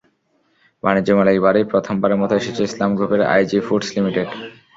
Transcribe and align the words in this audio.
বাণিজ্য 0.83 1.09
মেলায় 1.17 1.37
এবারই 1.39 1.69
প্রথমবারের 1.71 2.19
মতো 2.21 2.33
এসেছে 2.39 2.61
ইসলাম 2.69 2.89
গ্রুপের 2.97 3.21
আইজি 3.33 3.57
ফুডস 3.67 3.89
লিমিটেড। 3.95 4.27